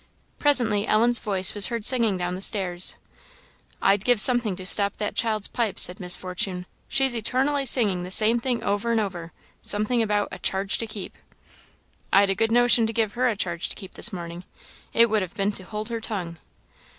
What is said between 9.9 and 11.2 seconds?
about 'a charge to keep'